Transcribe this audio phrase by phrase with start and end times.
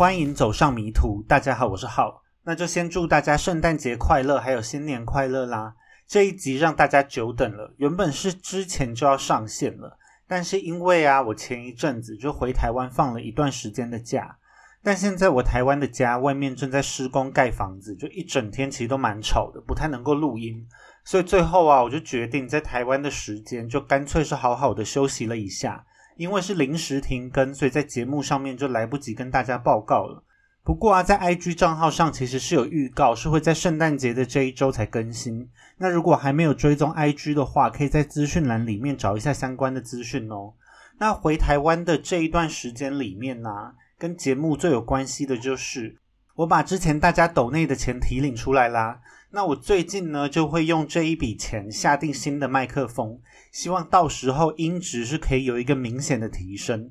[0.00, 1.22] 欢迎走上迷途。
[1.28, 5.74] 大家好，我是浩，那就先祝大家圣诞节快乐，还有新年快乐啦！
[6.08, 14.38] 这一集让大家久等了，原本是之前就要上线了，但是因为啊，我前一阵子就回台湾放了一段时间的假，
[14.82, 20.66] 但现在我台湾的家外面正在施工盖房子，就一整天其实都蛮吵的，不太能够录音，
[21.04, 25.84] 所以最后啊，我就决定在台湾的时间就干脆是好好的休息了一下。
[26.20, 30.22] 因为是临时停更，所以在节目上面就来不及跟大家报告了。
[30.62, 35.48] 不过啊，在 IG 账号上其实是有预告，是会在圣诞节的这一周才更新。
[35.78, 40.52] 那如果还没有追踪 IG 的话，可以在资讯栏里面找一下相关的资讯哦。
[40.98, 45.96] 那回台湾的这一段时间里面呢，跟节目最有关系的就是
[46.34, 49.00] 我把之前大家抖内的钱提领出来啦。
[49.32, 53.20] 那我最近呢，就会用这一笔钱下定新的麦克风。
[53.52, 56.90] 希望到时候音质是可以有一个明显的提升。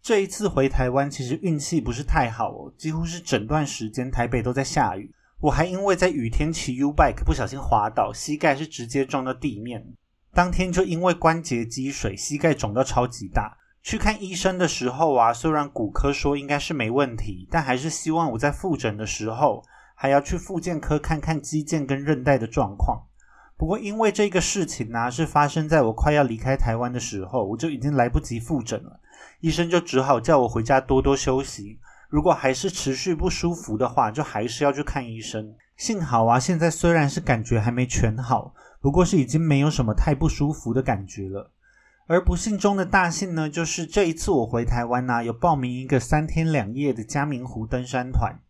[0.00, 5.12] 这一次回台湾，其实运气不是太好哦，几乎是整段时间台北都在下雨。
[5.40, 9.84] 我还因为在雨天骑 U bike 不小心滑倒，膝盖是直接撞到地面。
[10.32, 13.56] 当天就因为关节积水，膝盖肿到超级大。
[13.82, 19.64] 去看医生的时候啊，虽然骨科说应该是没问题，但还是希望我在复诊的时候
[20.02, 23.02] 还要去复健科看看肌腱跟韧带的状况。
[23.58, 28.98] 不过，因为这个事情呢，是发生在我快要离开台湾的时候，我就已经来不及复诊了。
[29.40, 31.78] 医生就只好叫我回家多多休息。
[32.08, 35.54] 如果还是持续不舒服的话，就还是要去看医生。
[35.76, 41.50] 幸好啊，现在虽然是感觉还没全好，不过是已经没有什么太不舒服的感觉了。
[42.06, 48.40] 而不幸中的大幸呢，就是这一次我回台湾呢，有报名一个三天两夜的嘉明湖登山团。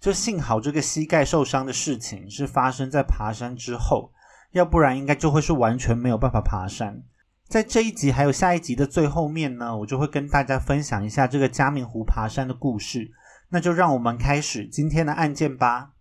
[0.00, 4.12] 就幸好这个膝盖受伤的事情是发生在爬山之后。
[4.52, 7.02] 要不然应该就会是完全没有办法爬山。
[7.48, 13.10] 在这一集还有下一集的最后面呢，我就会跟大家分享一下这个嘉明湖爬山的故事。
[13.50, 15.92] 那就让我们开始今天的案件吧。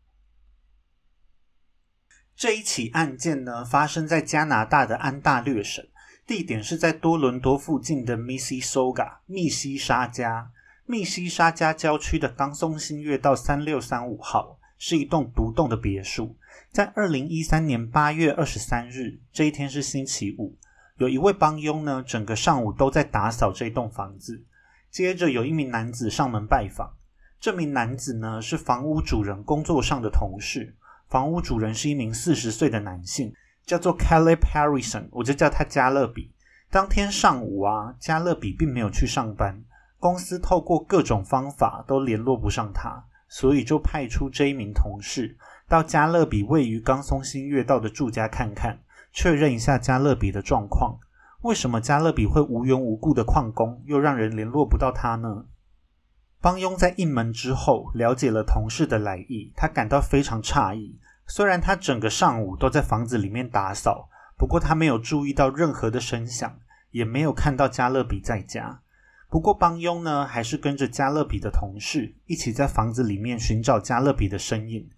[2.37, 5.85] 这一起案件呢，发生在加拿大的安大略省，
[6.25, 10.51] 地点是在多伦多附近的密西苏加密西沙加
[10.89, 16.33] 密西沙加郊区的冈松新月道三六三五号，是一栋独栋的别墅。
[16.71, 20.55] 在二零一三年八月二十三日这一天是星期五，
[20.95, 24.41] 有一位帮佣呢，整个上午都在打扫这栋房子。
[24.89, 26.93] 接着有一名男子上门拜访，
[27.37, 30.73] 这名男子呢是房屋主人工作上的同事。
[31.09, 33.33] 房屋主人是一名四十岁的男性，
[33.65, 36.31] 叫做 Kelly Harrison，我就叫他加勒比。
[36.71, 39.61] 当天上午啊，加勒比并没有去上班，
[39.99, 45.37] 公司透过各种方法都联络不上他，所以就派出这一名同事。
[45.67, 48.79] 到加勒比位于冈松新月道的住家看看，
[49.11, 50.99] 确认一下加勒比的状况。
[51.41, 55.45] 为什么加勒比会无缘无故的旷工，又让人联络不到他呢？
[56.39, 60.99] 帮佣在应门之后，了解了同事的来意，他感到非常诧异。
[61.25, 66.57] 虽然他整个上午都在房子里面打扫，不过他没有注意到任何的声响，
[66.91, 68.79] 也没有看到加勒比在家。
[69.29, 74.89] 不过帮佣呢，还是跟着加勒比的同事一起在房子里面寻找加勒比的身影。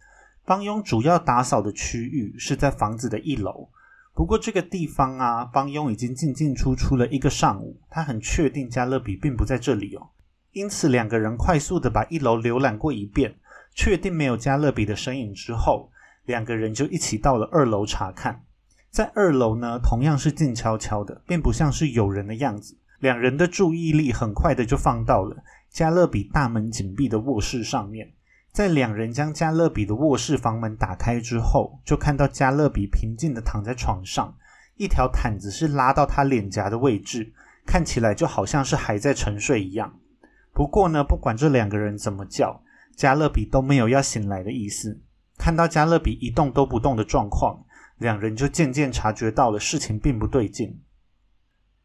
[0.46, 3.70] 帮佣主要打扫的区域是在房子的一楼，
[4.14, 10.10] 不过这个地方啊，帮佣已经进进出出了一个上午，他很确定加勒比并不在这里哦。
[10.52, 13.36] 因此，两个人快速的把一楼浏览过一遍，
[13.76, 15.92] 确定没有加勒比的身影之后，
[16.26, 18.44] 两个人就一起到了二楼查看。
[18.90, 22.76] 在二楼呢，同样是静悄悄的，并不像是有人的样子。
[23.00, 25.38] 两人的注意力很快的就放到了
[25.70, 28.12] 加勒比大门紧闭的卧室上面。
[28.52, 34.36] 在两人将加勒比的卧室房门打开之后，就看到加勒比平静的躺在床上，
[34.76, 37.32] 一条毯子是拉到他脸颊的位置，
[37.66, 39.94] 看起来就好像是还在沉睡一样。
[40.52, 42.62] 不过呢，不管这两个人怎么叫，
[42.96, 45.00] 加勒比都没有要醒来的意思。
[45.38, 47.64] 看到加勒比一动都不动的状况，
[48.00, 50.82] 两人就渐渐察觉到了事情并不对劲。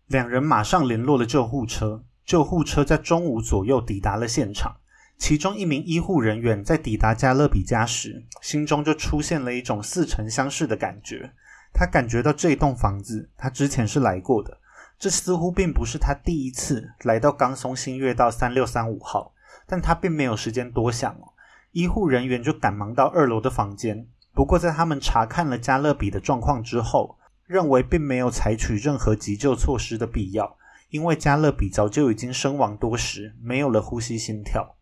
[0.06, 4.77] 两人马上联络了救护车，救护车在中午左右抵达了现场。
[5.17, 11.33] 其中一名医护人员在抵达加勒比家时，心中就出现了一种似曾相识的感觉。
[11.73, 14.59] 他感觉到这栋房子他之前是来过的，
[14.99, 19.33] 这似乎并不是他第一次来到冈松新月道三六三五号。
[19.67, 21.33] 但他并没有时间多想哦，
[21.73, 24.06] 医护人员就赶忙到二楼的房间。
[24.35, 27.17] 不过在他们查看了加勒比的状况之后，
[27.55, 30.56] 认为并没有采取任何急救措施的必要，
[30.91, 34.75] 因为加勒比早就已经身亡多时，没有了呼吸心跳。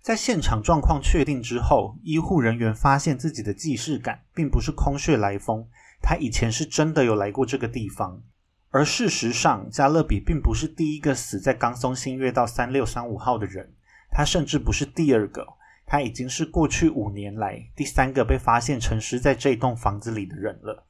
[0.00, 5.66] 在现场状况确定之后，医护人员发现自己的既视感并不是空穴来风，
[6.00, 8.22] 他以前是真的有来过这个地方。
[8.70, 13.74] 而事实上，加勒比并不是第一个死在冈松新月道三六三五号的人，
[14.12, 15.44] 他甚至不是第二个，
[15.84, 20.85] 他已经是过去五年来第三个被发现沉尸在这栋房子里的人了。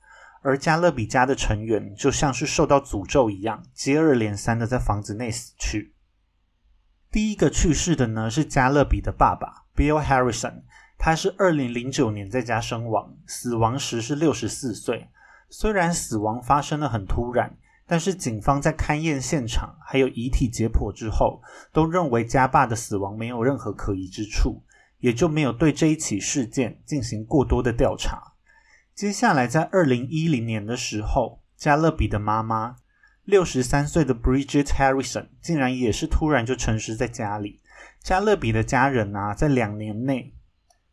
[0.47, 5.93] 而加勒比家的成员就像是受到诅咒一样，接二连三的在房子内死去。
[7.11, 10.63] 第一个去世的呢是加勒比的爸爸 Bill Harrison，
[10.97, 15.09] 他是二零零九年在家身亡，死亡时是六十四岁。
[15.51, 24.63] 虽然死亡发生的很突然，但是警方在勘验现场还有遗体解剖之后，都认为家爸的死亡没有任何可疑之处，
[25.01, 28.36] 也就没有对这一起事件进行过多的调查。
[28.97, 32.77] 接下来，在二零一零年的时候，加勒比的妈妈
[33.27, 37.61] 六十三岁的 Bridget Harrison 竟然也是突然就沉尸在家里。
[38.01, 40.33] 加勒比的家人啊，在两年内，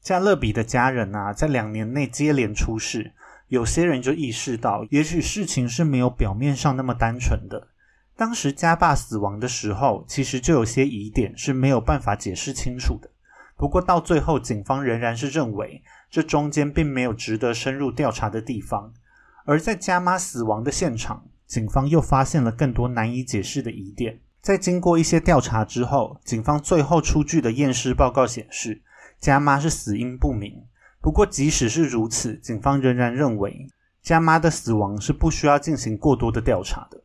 [0.01, 3.13] 加勒比的家人啊，在两年内接连出事。
[3.47, 7.69] 有些人就意识到，也许事情是没有表面上那么单纯的。
[8.17, 13.09] 当时加爸死亡的时候，其实就有些疑点是没有办法解释清楚的。
[13.55, 15.81] 不过到最后，警方仍然是认为
[16.13, 18.93] 这中间并没有值得深入调查的地方。
[19.45, 24.19] 而在家妈死亡的现场，警方又发现了更多难以解释的疑点。
[24.39, 28.83] 在经过一些调查之后，警方最后出具的验尸报告显示，
[29.19, 30.63] 家妈是死因不明。
[31.01, 33.67] 不过，即使是如此，警方仍然认为
[34.03, 37.01] 家妈的死亡是不需要进行过多的调查的。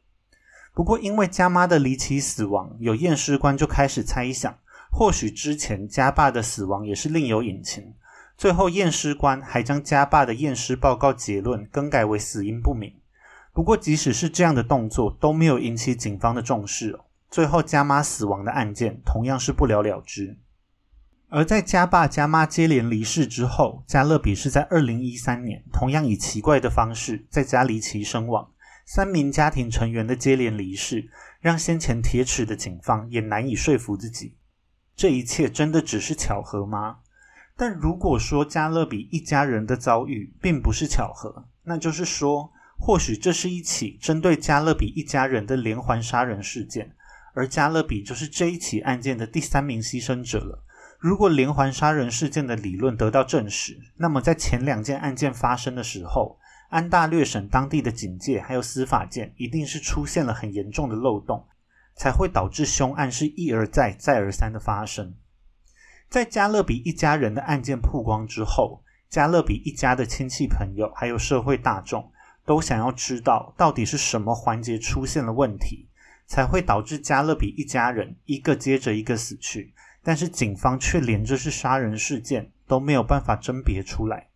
[0.75, 4.55] 不过，因为家妈的离奇死亡，有验尸官就开始猜想，
[4.93, 7.95] 或许之前家爸的死亡也是另有隐情。
[8.39, 12.95] 最后，验尸官还将家爸的验尸报告结论更改为死因不明。
[13.53, 17.07] 不过，即使是这样的动作，都没有引起警方的重视哦。
[17.29, 20.39] 最后，家妈死亡的案件同样是不了了之。
[21.29, 28.49] 而在家爸家妈接连离世之后，加勒比是在二零一三年同样以奇怪的方式在家离奇身亡。
[28.87, 31.11] 三名家庭成员的接连离世，
[31.41, 34.37] 让先前铁齿的警方也难以说服自己，
[34.95, 36.99] 这一切真的只是巧合吗？
[37.61, 46.95] 但如果说加勒比一家人的遭遇并不是巧合，那就是说，或许这是一起针对加勒比一家人的连环杀人事件，
[47.35, 50.65] 而加勒比就是这一起案件的第三名牺牲者了。
[51.01, 56.39] 如果连环杀人事件的理论得到证实，那么在前两件案件发生的时候，
[56.71, 61.45] 安大略省当地的警戒还有司法界一定是出现了很严重的漏洞，
[61.97, 65.15] 才会导致凶案是一而再、再而三的发生。
[66.09, 72.11] 在加勒比一家人的案件曝光之后，加勒比一家的亲戚朋友还有社会大众
[72.47, 75.87] 都想要知道到底是什么环节出现了问题，
[76.27, 79.75] 才会导致加勒比一家人一个接着一个死去。
[80.03, 84.29] 但是警方却连这是杀人事件都没有办法甄别出来。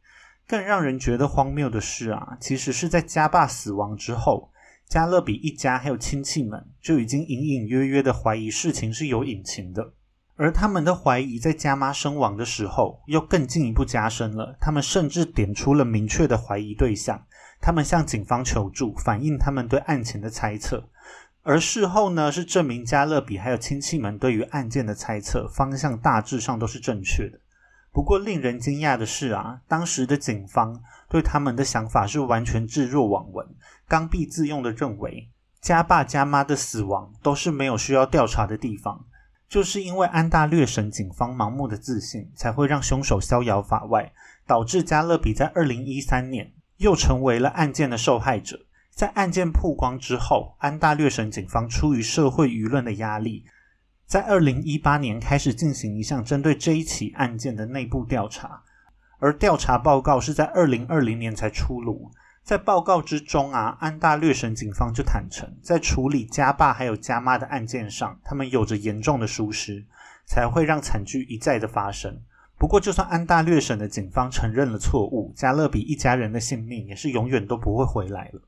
[0.46, 4.50] 更让人觉得荒谬的是啊，其实是在家爸死亡之后，
[4.86, 9.94] 加勒比一家还有亲戚们就已经隐隐约约的怀疑事情是有隐情的。
[10.36, 14.56] 而他们的怀疑在家妈身亡的时候又更进一步加深了。
[14.60, 17.22] 他们甚至点出了明确的怀疑对象，
[17.60, 20.88] 他们向警方求助，反映他们对案情的猜测。
[21.42, 27.38] 而事后呢，是证明加勒比还有亲戚们对于案件的猜测方向大致上都是正确的。
[27.92, 33.46] 不过令人惊讶的是啊，当时的警方对他们的想法是完全置若罔闻，
[33.86, 35.28] 刚愎自用的认为
[35.60, 39.04] 家爸家妈的死亡都是没有需要调查的地方。
[39.52, 44.10] 就是因为安大略省警方盲目的自信，才会让凶手逍遥法外，
[44.46, 48.64] 导致加勒比在二零一三年又成为了案件的受害者。
[48.88, 53.44] 在案件曝光之后，安大略省警方出于社会舆论的压力，
[54.06, 58.62] 在二零一八年开始进行一项针对这一起案件的内部调查，
[59.18, 62.10] 而调查报告是在二零二零年才出炉。
[62.42, 69.84] 在报告之中啊，安大略省警方就坦诚，在处理家爸还有家妈的案件上，他们有着严重的疏失，
[70.26, 72.20] 才会让惨剧一再的发生。
[72.58, 78.42] 不过，就算安大略省的警方承认了错误，加勒比一家人的性命也是永远都不会回来了。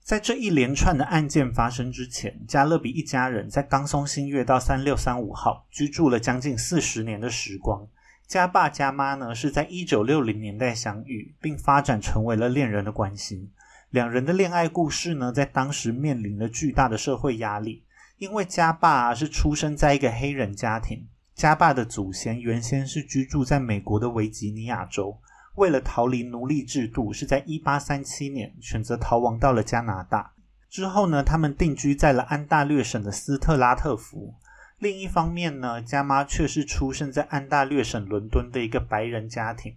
[0.00, 7.88] 在这一连串的案件发生之前，加勒比一家人在冈松新月到三六三五号居住了将近四十年的时光。
[8.26, 13.50] 家爸家妈呢是在一九六零年代相遇，并发展成为了恋人的关系。
[13.90, 17.84] 两人的恋爱故事呢，在当时面临了巨大的社会压力，
[18.18, 25.16] 因为家爸是出生在一个黑人家庭，家爸的祖先原先是居住在美国的维吉尼亚州。
[25.54, 30.32] 为了逃离奴隶制度，是在一八三七年选择逃亡到了加拿大。
[30.68, 34.34] 之后呢，他们定居在了安大略省的斯特拉特福。
[34.84, 39.74] 另一方面呢，家妈却是出生在安大略省伦敦的一个白人家庭。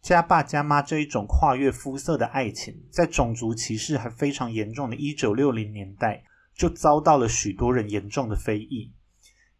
[0.00, 6.22] 家爸家妈这一种跨越肤色的爱情，在种族歧视还非常严重的一九六零年代，
[6.54, 8.94] 就遭到了许多人严重的非议。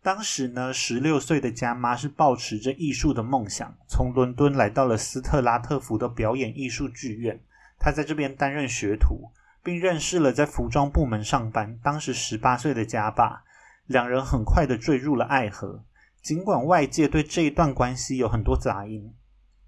[0.01, 7.39] 当时呢，十六岁的加妈是抱持着艺术的梦想，从伦敦来到了斯特拉特福的表演艺术剧院。
[7.79, 9.31] 他在这边担任学徒，
[9.63, 13.43] 并认识了在服装部门上班、当时十八岁的加爸。
[13.87, 15.85] 两人很快的坠入了爱河。
[16.23, 19.15] 尽管外界对这一段关系有很多杂音，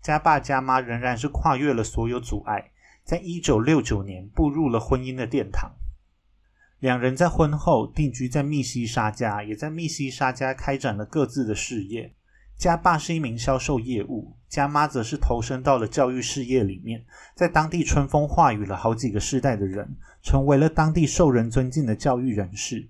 [0.03, 2.73] 加爸加妈仍然是跨越了所有阻碍，
[3.05, 5.77] 在一九六九年步入了婚姻的殿堂。
[6.81, 12.15] 两人在婚后定居在密西沙加，也在密西沙加开展了各自的事业。
[12.57, 17.05] 家爸是一名销售业务，家妈则是投身到了教育事业里面，
[17.37, 22.89] 在当地春风化雨了好几个世代的人，成为了当地受人尊敬的教育人士。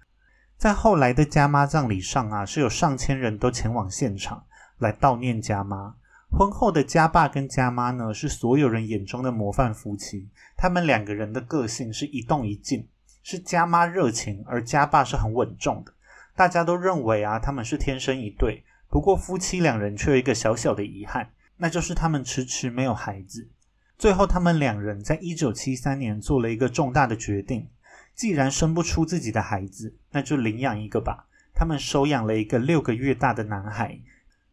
[0.59, 4.45] 在后来的家妈葬礼上啊，是有上千人都前往现场
[4.79, 5.95] 来悼念家妈。
[6.33, 10.29] 婚后的家爸跟家妈呢，是所有人眼中的模范夫妻。
[10.57, 12.89] 他们两个人的个性是一动一静。
[13.23, 15.93] 是家妈热情，而家爸是很稳重的。
[16.35, 18.65] 大家都认为啊，他们是天生一对。
[18.91, 23.49] 不过夫妻两人却有一个小小的遗憾，那就是他们迟迟没有孩子。
[23.97, 27.69] 最后，他们两人在一九七三年做了一个重大的决定：
[28.17, 31.27] 既然生不出自己的孩子，那就领养一个吧。
[31.55, 33.99] 他们收养了一个六个月大的男孩，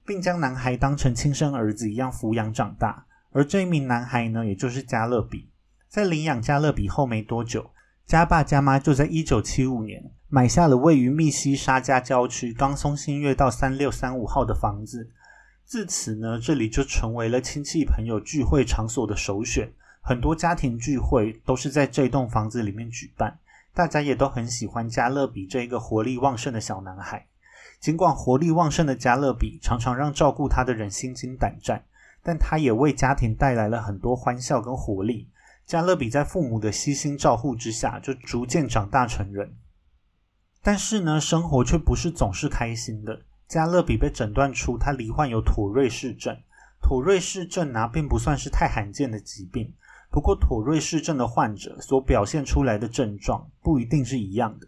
[0.06, 3.06] 并将男孩当成亲生儿子一样抚养长大。
[3.32, 5.50] 而这一名男孩呢，也就是加勒比。
[5.88, 7.72] 在领养加勒比后没多久。
[8.06, 15.10] 家爸家妈就在一九七五年买下了位于密西沙加郊区冈松新月道三六三五号的房子，
[15.64, 19.72] 自此呢，这里就成为了亲戚朋友聚会场所的首选。
[20.02, 23.40] 很多家庭聚会都是在这栋房子里面举办，
[23.76, 27.28] 大家也都很喜欢加勒比这一个活力旺盛的小男孩。
[27.82, 31.84] 尽管活力旺盛的加勒比常常让照顾他的人心惊胆战，
[32.24, 35.30] 但他也为家庭带来了很多欢笑跟活力。
[35.66, 39.56] 加勒比在父母的悉心照护之下，就逐渐长大成人。
[40.64, 43.24] 但是呢，生活却不是总是开心的。
[43.48, 46.36] 加勒比被诊断出他罹患有妥瑞氏症。
[46.82, 49.74] 妥瑞氏症呢，并不算是太罕见的疾病。
[50.16, 54.68] 不过，妥瑞氏症的患者所表现出来的症状不一定是一样的。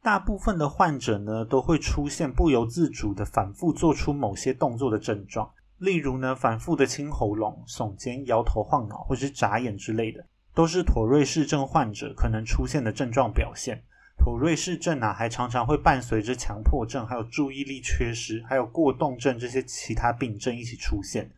[0.00, 10.24] 大部分的患者呢，都会出现不由自主的反复做出某些动作的症状，例如呢，反复的清喉咙、耸肩、摇头晃脑，或是眨眼之类的。
[10.54, 13.82] 都是妥瑞氏症患者可能出现的症状表现。
[14.16, 21.28] 妥瑞氏症啊，还常常会伴随着强迫症、还有注意力缺失、还有过动症这些其他病症一起出现。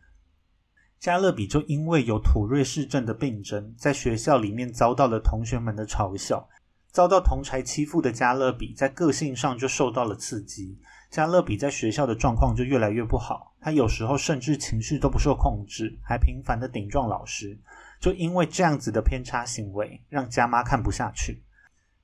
[0.99, 6.47] 加勒比就因为有土瑞氏症的病症，在学校里面遭到了同学们的嘲笑，
[6.91, 10.77] 遭到同才欺负的加勒比，在个性上就受到了刺激。
[11.09, 17.57] 加勒比在学校的状况就越来越不好，他有时候甚至情绪都不受控制，还频繁的顶撞老师。
[17.99, 21.41] 就因为这样子的偏差行为，让家妈看不下去。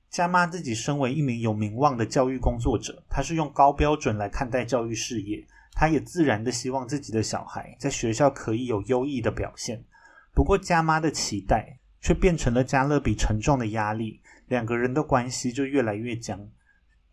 [0.08, 5.44] 家妈自己身为一名有名望的教育工作者，她是用高标准来看待教育事业，
[5.74, 9.84] 他也自然的希望自己的小孩在学校可以有优异的表现。
[10.32, 16.48] 不过，家妈的期待却变成了加勒比沉重的压力，两个人的关系就越来越僵。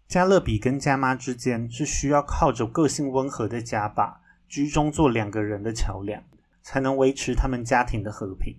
[0.08, 6.24] 加勒比跟家妈之间是需要靠着个性温和的家爸居中做两个人的桥梁，
[6.62, 8.58] 才能维持他们家庭的和平。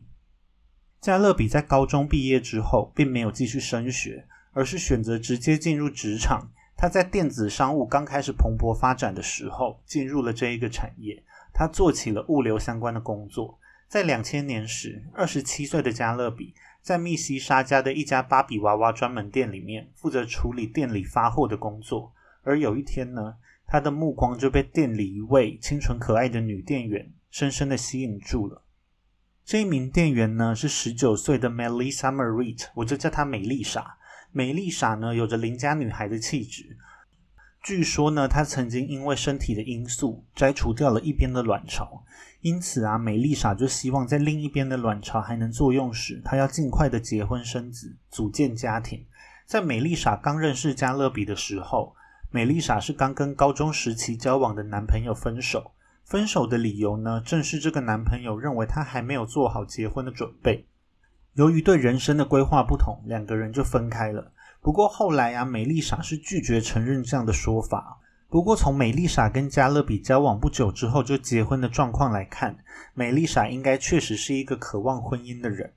[1.01, 6.51] 加勒比在高中毕业之后，并没有继续升学，而是选择直接进入职场。
[6.83, 11.23] 他在电子商务刚开始蓬勃发展的时候，进入了这一个产业。
[11.55, 13.57] 他做起了物流相关的工作。
[13.87, 22.13] 在两千年时，二十七岁的加勒比在密西沙家的一家芭比娃娃专门店里面，负责处理店里发货的工作。
[22.43, 28.61] 而有一天呢，他的目光就被店里一位清纯可爱的女店员深深的吸引住了。
[29.45, 33.99] 这一名店员呢是十九岁的 Melissa Marit，我就叫她美丽莎。
[34.33, 36.77] 美丽莎呢有着邻家女孩的气质。
[37.63, 42.03] 据说呢，她曾经因为身体的因素摘除掉了一边的卵巢，
[42.41, 49.05] 因此啊，美丽莎就希望在另一边的卵巢还能作用时，她要尽快的结婚生子，组建家庭。
[49.47, 51.95] 在美丽莎刚认识加勒比的时候，
[52.31, 55.73] 美丽莎是刚跟高中时期交往的男朋友分手。
[56.05, 60.67] 分手的理由呢，正是这个男朋友认为她还没有做好结婚的准备。
[61.35, 64.31] 由于对人生的规划不同，两个人就分开了。
[64.61, 67.99] 不过后来啊，美丽莎是拒绝承认这样的说法。
[68.29, 72.57] 不过从美丽莎跟加勒比交往不久之后就结婚的状况来看，
[72.95, 75.73] 美丽莎应该确实是一个渴望婚姻的人，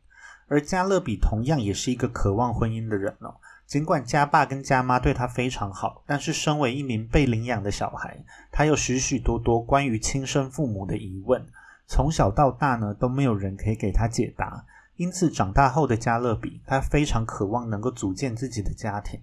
[0.47, 3.35] 而加勒比同样也是一个渴望婚姻的人哦。
[3.65, 11.45] 尽管家爸跟家妈对他非常好，但是身为一名被领养的小孩，他有许许多多关于亲生父母的疑问。
[11.87, 14.63] 从小到大呢，都没有人可以给他解答。
[14.97, 19.19] 因此，长大后的加勒比，他非常渴望能够组建自己的家庭。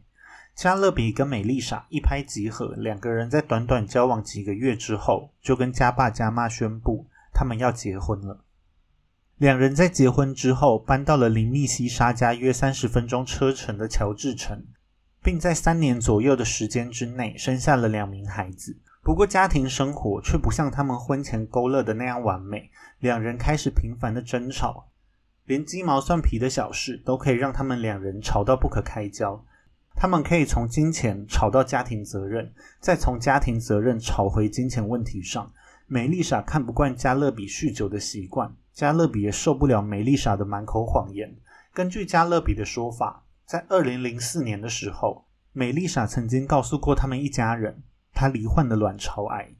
[0.55, 8.45] 加勒比跟美丽莎一拍即合，两个人在短短交往几个月之后，就跟家爸家妈宣布他们要结婚了。
[9.38, 14.62] 两人在结婚之后，搬到了离密西沙家约三十分钟车程的乔治城，
[15.23, 18.76] 并在三年左右的时间之内生下了两名孩子。
[19.02, 24.87] 不过，家庭生活却不像他们婚前勾勒的那样完美，两人开始频繁的争吵，
[25.45, 29.45] 连鸡毛蒜皮的小事都可以让他们两人吵到不可开交。
[29.95, 35.53] 他们可以从金钱吵到家庭责任，再从家庭责任吵回金钱问题上。
[35.87, 41.37] 美丽莎看不惯加勒比酗酒的习惯，加勒比也受不了美丽莎的满口谎言。
[41.75, 47.83] 根据加勒比的说法，在二零零四年的时候，美丽莎曾经告诉过他们一家人，
[48.15, 49.51] 她罹患了卵巢癌。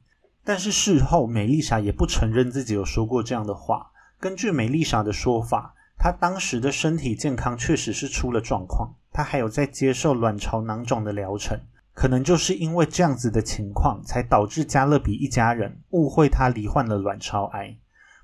[0.43, 3.91] 但是事后，美丽莎也不承认自己有说过这样的话。
[4.19, 5.72] 根据美丽莎的说法，
[6.03, 8.93] 她当时的身体健康确实是出了状况。
[9.13, 11.57] 他还有在接受卵巢囊肿的疗程，
[11.93, 17.77] 可能就是因为这样子的情况，才导致加勒比一家人误会他罹患了卵巢癌。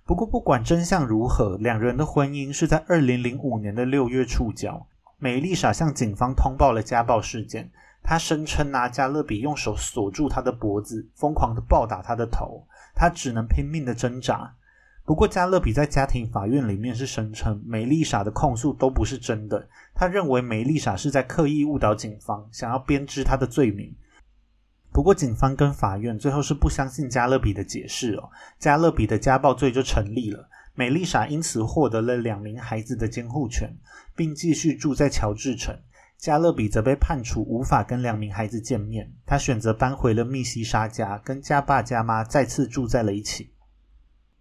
[0.05, 4.83] 不过，不管真相如何，两人的婚姻是在二零零五年的六月触礁。
[5.17, 7.71] 美丽莎向警方通报了家暴事件，
[8.03, 14.55] 她声称拿加勒比用手锁住她的脖子，疯狂的暴打她的头，她只能拼命的挣扎。
[15.09, 19.67] 不过，加勒比在家庭法院里面是声称梅丽莎的控诉都不是真的。
[19.95, 23.91] 他认为梅丽莎是在刻意误导警方，想要编织他的罪名。
[24.93, 30.47] 不过，警方跟法院最后是不相信加勒比的解释哦，加勒比的家暴罪就成立了。
[30.75, 33.67] 梅丽莎因此获得了两名孩子的监护权，
[34.15, 35.75] 并继续住在乔治城。
[36.19, 43.49] 加勒比则被判处无法跟两名孩子见面，他选择搬回了密西沙家，跟家爸家妈再次住在了一起。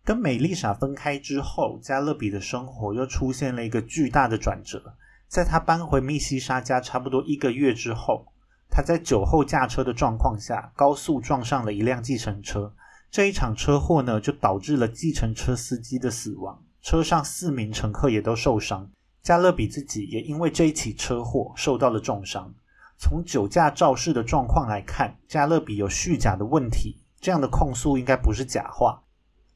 [0.08, 4.94] 跟美丽莎分开之后，加勒比的生活又出现了一个巨大的转折。
[5.28, 8.24] 在他搬回密西沙家差不多一个月之后，
[8.70, 12.72] 他在酒后驾车的状况下，高速撞上了一辆计程车。
[13.10, 18.88] 这一场车祸呢，就导致了计程车司机的死亡，车上四名乘客也都受伤。
[19.22, 22.50] 加勒比自己也因为这一起车祸受到了重伤。
[22.96, 29.02] 从酒驾肇事的状况来看，加勒比有虚假的问题，这样的控诉应该不是假话。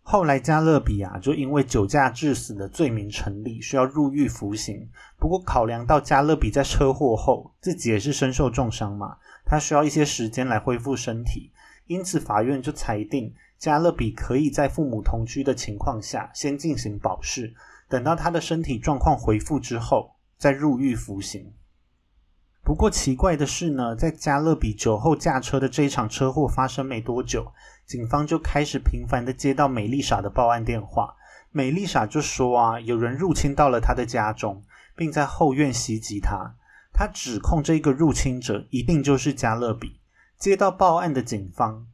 [0.05, 4.91] 后来，加勒比啊，就因为酒驾致死的罪名成立，需要入狱服刑。
[5.17, 11.53] 不过，考量到加勒比在车祸后自己也是身受重伤嘛，他需要一些时间来恢复身体，
[11.87, 17.55] 因此法院就裁定加勒比可以在父母同居的情况下先进行保释，
[17.89, 21.53] 等到他的身体状况恢复之后再入狱服刑。
[22.65, 27.53] 不过奇怪的是呢，在加勒比酒后驾车的这一场车祸发生没多久，
[27.93, 31.15] 警方就开始频繁的接到美丽莎的报案电话。
[31.51, 34.63] 美丽莎就说啊，有人入侵到了她的家中，
[34.97, 36.55] 并在后院袭击她。
[36.95, 40.01] 她指控这个入侵者一定就是加勒比。
[40.39, 41.87] 接到报案的警方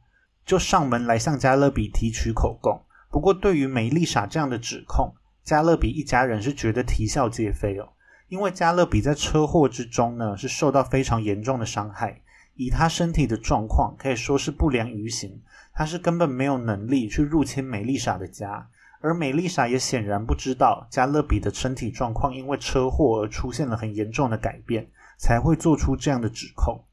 [0.45, 2.81] 就上门来向加勒比提取口供。
[3.11, 7.89] 不过对于美丽莎这样的指控，加勒比一家人是觉得啼笑皆非哦。
[8.29, 12.21] 因为加勒比在车祸之中呢，是受到非常严重的伤害。
[12.59, 15.41] 以他身体的状况，可以说是不良于行。
[15.73, 18.67] 他是根本没有能力去入侵美丽莎的家，
[18.99, 26.83] 而美丽莎也显然不知道加勒比的身体状况因为车祸而出现了很严重的改变，才会做出这样的指控。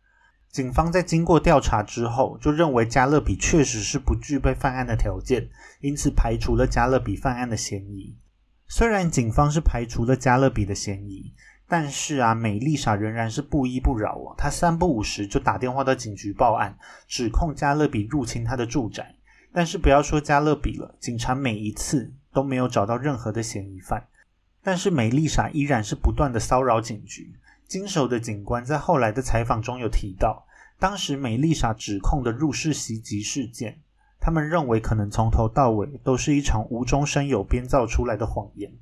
[0.52, 5.48] 警方在经过调查之后，就认为加勒比确实是不具备犯案的条件，
[5.80, 8.14] 因此排除了加勒比犯案的嫌疑。
[8.68, 11.32] 虽然警方是排除了加勒比的嫌疑，
[11.68, 14.34] 但是啊，美丽莎仍然是不依不饶啊。
[14.38, 19.14] 她三不五时就打电话到警局报案，指控加勒比入侵她的住宅。
[19.52, 24.06] 但是不要说加勒比了，警察每一次都没有找到任何的嫌疑犯。
[24.62, 27.34] 但是美丽莎依然是不断的骚扰警局。
[27.66, 30.46] 经手的警官在后来的采访中有提到，
[30.78, 33.78] 当时美丽莎指控的入室袭击事件。
[34.20, 38.72] 他们认为可能从头到尾都是一场无中生有编造出来的谎言。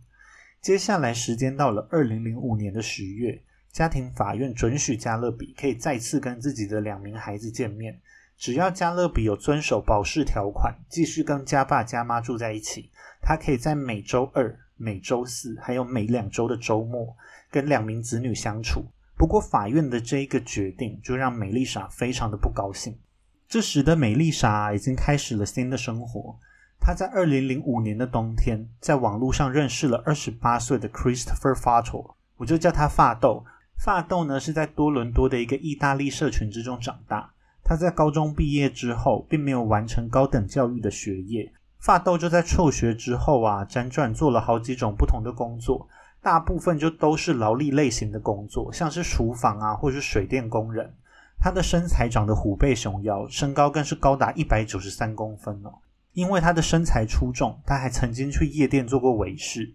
[0.65, 3.39] 接下来时间到了二零零五年的十月，
[3.71, 8.01] 家庭法院准许加勒比可以再次跟自己的两名孩子见面，
[8.39, 17.15] 只要加勒比有遵守保释条款，继续跟家爸家妈住在一起，他可以在每周二、每周四还有每两周的周末
[17.51, 18.87] 跟两名子女相处。
[19.19, 22.99] 不过法院的这一个决定就让美丽莎非常的不高兴。
[23.47, 26.39] 这时的美丽莎已经开始了新的生活。
[26.81, 33.45] 他在二零零五年的冬天，在网络上认识了二十八岁的 Christopher Fato，我就叫他发豆。
[33.77, 37.31] 发豆呢是在多伦多的一个意大利社群之中长大。
[37.63, 41.51] 他在高中毕业之后，并没有完成高等教育的学业。
[41.79, 45.89] 发豆就在辍学之后啊，辗转做了好几种不同的工作，
[46.23, 50.95] 大部分就都是劳力类型的工作，像是厨房啊，或是水电工人。
[51.41, 55.73] 他的身材长得虎背熊腰，身高更是高达一百九十三公分哦。
[56.15, 59.75] 因为他的身材出众，他还曾经去夜店做过维士。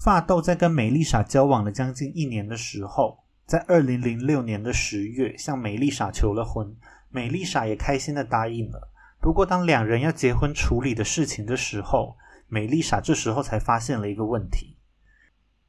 [0.00, 6.76] 发豆在跟美丽莎交往了将近一年的时候，在二零零六年的十月向美丽莎求了婚，
[7.10, 8.88] 美丽莎也开心的答应了。
[9.20, 14.76] 不过，当两人要结婚处理的事情的时候，美丽莎这时候才发现了一个问题。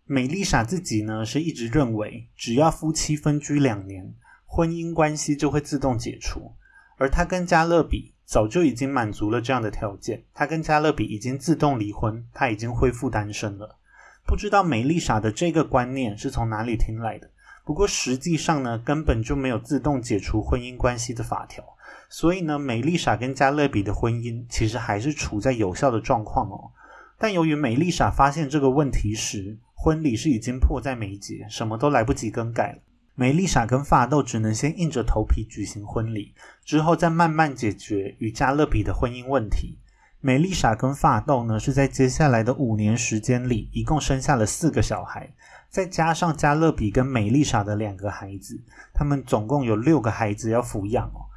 [0.05, 4.13] 美丽莎自己呢是一直认为，只要夫妻分居两年。
[4.51, 6.55] 婚姻关系就会自动解除，
[6.97, 10.21] 而他跟加勒比早就已经满足了这样的条件。
[10.35, 13.75] 他跟加勒比已经自动离婚，他已经恢复单身了。
[14.23, 17.27] 不知道美丽莎的这个观念是从哪里听来的？
[17.65, 21.63] 不过实际上呢，根本就没有自动解除婚姻关系的法条。
[22.07, 26.69] 所以呢，美丽莎跟加勒比的婚姻其实还是处在有效的状况哦。
[27.17, 32.77] 但由于美丽莎发现这个问题时，婚礼是已经迫在眉睫，什么都来不及更改了。
[33.19, 39.77] 梅丽莎跟发豆只能先硬着头皮举行婚礼，之后再慢慢解决与加勒比的婚姻问题。
[40.21, 45.29] 梅丽莎跟发豆呢，是在接下来的五年时间里，一共生下了四个小孩，
[45.67, 48.57] 再加上加勒比跟梅丽莎的两个孩子，
[48.93, 51.27] 他们总共有六个孩子要抚养哦。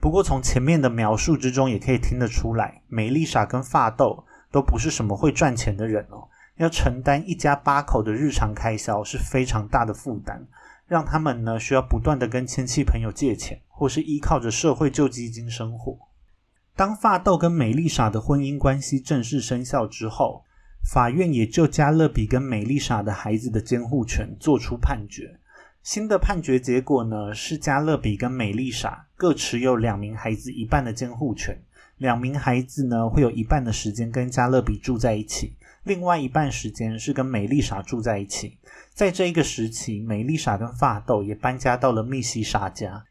[0.00, 10.46] 不过从前面的描述之中，也可以听得出来，梅丽莎跟发豆都不是什么会赚钱的人哦，要承担一家八口的日常开销是非常大的负担。
[10.90, 15.96] 让他们呢需要不断的跟亲戚朋友借钱，或是依靠着社会救济金生活。
[16.74, 20.42] 当发豆跟美丽莎的婚姻关系正式生效之后，
[20.82, 25.38] 法院也就加勒比跟美丽莎的孩子的监护权做出判决。
[25.84, 31.56] 新的判决结果呢是加勒比跟美丽莎各持有两名孩子一半的监护权，
[31.98, 35.54] 两名孩子呢会有一半的时间跟加勒比住在一起。
[35.84, 38.58] 另外一半时间是跟美丽莎住在一起，
[38.92, 43.04] 在这一个时期，美丽莎跟发豆也搬家到了密西沙家。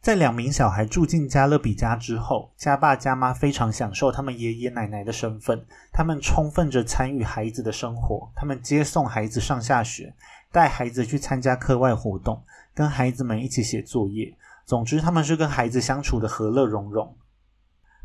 [0.00, 10.14] 在两名小孩住进加勒比家之后，家爸家妈非常享受他们爷爷奶奶的身份，他们充分着参与孩子的生活，他们接送孩子上下学，
[10.52, 14.36] 带孩子去参加课外活动，跟孩子们一起写作业。
[14.64, 17.16] 总之，他们是跟孩子相处的和乐融融。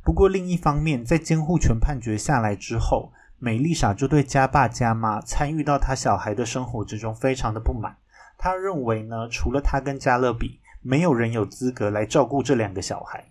[0.03, 3.12] 不过，另一方面，在监护权判决下来之后，
[3.43, 7.97] 美丽莎就对家爸家妈参与到他小孩的生活之中非常的不满。
[8.38, 13.25] 他认为呢，除了他跟加勒比，没有人有资格来照顾这两个小孩。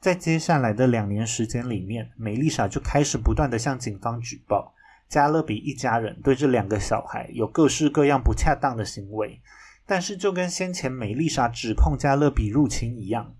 [0.00, 4.74] 在接下来的两年时间里面，美丽莎就开始不断的向警方举报
[5.08, 9.40] 加勒比一家人对这两个小孩有各式各样不恰当的行为。
[9.86, 13.32] 但是就跟先前美丽莎指控加勒比入侵一样，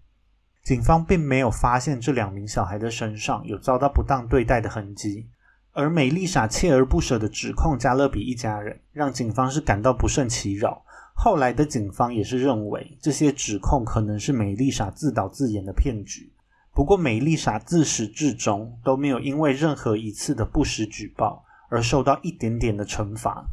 [0.62, 5.28] 警方并没有发现这两名小孩的身上有遭到不当对待的痕迹。
[5.74, 10.84] 而美丽莎锲而不舍的指控加勒比一家人，让警方是感到不胜其扰。
[11.16, 16.32] 后来的警方也是认为这些指控可能是美丽莎自导自演的骗局。
[16.72, 23.44] 不过，美丽莎自始至终都没有因为任何一次的不实举报而受到一点点的惩罚。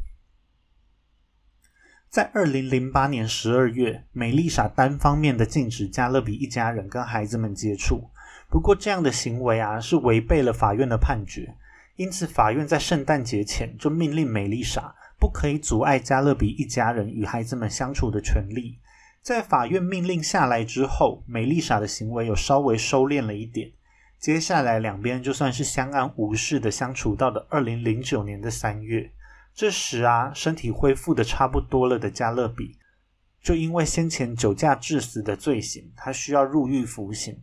[2.10, 8.10] 在二零零八年十二月，美丽莎单方面的禁止加勒比一家人跟孩子们接触。
[8.50, 11.56] 不过，这样的行为啊，是违背了法院的判决。
[11.96, 18.80] 因此，法院在圣诞节前就命令美丽莎不可以阻碍加勒比一家人与孩子们相处的权利。
[19.22, 23.72] 在法院命令下来之后，美丽莎的行为有稍微收敛了一点。
[24.20, 29.12] 接下来，两边就算是相安无事的相处到了二零零九年的三月。
[29.54, 32.78] 这时啊，身体恢复的差不多了的加勒比，
[33.44, 37.38] 就因为先前酒驾致死的罪行，他需要入狱服刑。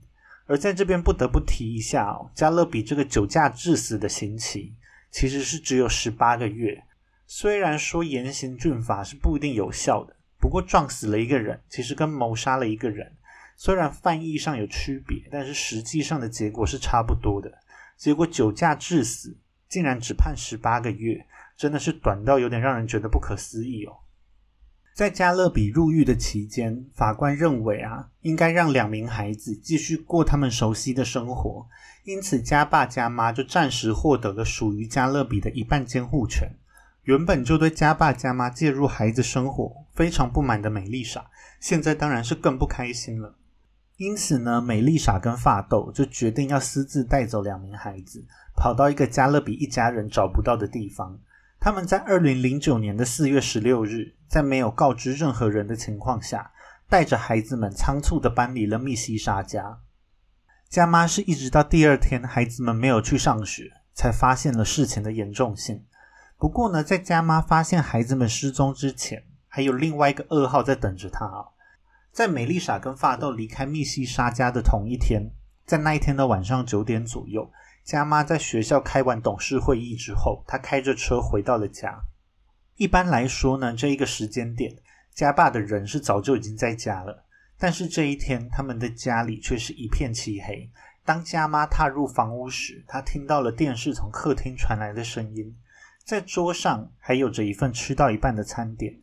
[0.49, 4.75] 而在这边不得不提一下哦，加勒比这个酒驾致死的刑期
[5.11, 6.83] 其实是只有十八个月。
[7.27, 13.13] 虽然说严刑峻法是不一定有效的，不过撞死了一个人，其实跟谋杀了一个人，
[13.57, 17.53] 虽然犯意上有区别，但是实际上的结果是差不多的。
[17.99, 19.37] 结果酒驾致死
[19.69, 21.27] 竟然只判十八个月，
[21.59, 23.93] 真的是短到有点让人觉得不可思议哦。
[24.99, 31.65] 在加勒比入狱的期间，法官认为啊，应该让两名孩子继续过他们熟悉的生活，
[32.03, 36.51] 因此家爸家妈就暂时获得了属于加勒比的一半监护权。
[37.05, 41.25] 原本就对家爸家妈介入孩子生活非常不满的美丽莎，
[41.61, 43.37] 现在当然是更不开心了。
[43.99, 48.25] 因此呢，美丽莎跟发豆就决定要私自带走两名孩子，
[48.57, 51.21] 跑到一个加勒比一家人找不到的地方。
[51.61, 56.53] 他们在二零零九年的四月十六日，在没有告知任何人的情况下，
[56.89, 59.81] 带着孩子们仓促地搬离了密西沙家。
[60.69, 65.85] 家妈是一直到第二天孩子们没有去上学，才发现了事情的严重性。
[66.37, 71.47] 不过呢，在家妈发现孩子们失踪之前，还有另外一个噩耗在等着她啊！
[72.13, 75.31] 在美丽莎跟发豆离开密西沙家的同一天，
[75.65, 77.51] 在那一天的晚上九点左右，
[77.83, 81.99] 家妈在学校开完董事会议之后，她开着车回到了家。
[82.79, 84.73] 一般来说呢，这一个时间点，
[85.13, 87.25] 家爸的人是早就已经在家了。
[87.59, 90.71] 但是这一天，他们的家里却是一片漆黑。
[91.05, 95.57] 当家妈踏入房屋时，她听到了电视从客厅传来的声音。
[96.05, 98.95] 在桌上还有着一份吃到一半的餐点。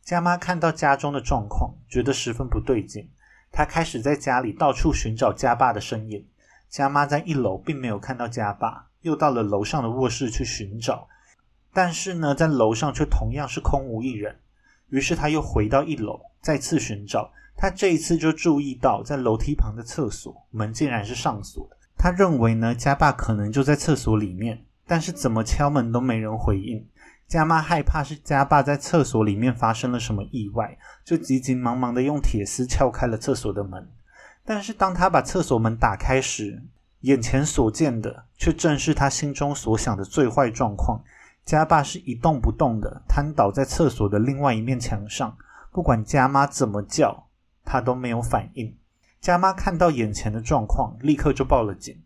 [0.00, 3.10] 家妈看到家中的状况，觉得十分不对劲。
[3.50, 6.24] 她开始在家里到处寻找家爸的身影。
[6.68, 11.08] 家妈在一楼并没有看到家爸，又到了楼上的卧室去寻找，
[11.74, 14.34] 但是呢，在楼上却同样是空无一人。
[14.88, 17.30] 于是他又回到一楼，再次寻找。
[17.56, 21.76] 他这一次就注意到，在楼梯旁的厕所门竟然是上锁的。
[21.98, 24.64] 他认为呢，家爸可能就在厕所里面。
[24.86, 26.86] 但是怎么敲门都没人回应，
[27.26, 33.88] 家妈害怕是家爸在厕所里面发生了什么意外，就急急忙忙的用铁丝撬开了厕所的门。
[34.44, 36.62] 但是当他把厕所门打开时，
[37.00, 41.02] 眼前所见的却正是他心中所想的最坏状况：
[41.44, 45.36] 家爸是一动不动的瘫倒在厕所的另外一面墙上，
[45.70, 47.26] 不管家妈怎么叫，
[47.64, 48.74] 他都没有反应。
[49.20, 51.96] 家妈看到眼前的状况，立刻就报了警。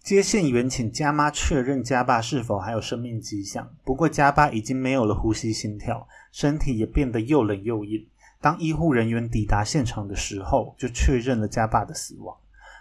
[0.00, 8.06] 接线员请家妈确认家爸是否还有生命迹象，不过家爸已经没有了呼吸心跳，身体也变得又冷又硬。
[8.40, 12.36] 当医护人员抵达现场的时候，就确认了家爸的死亡。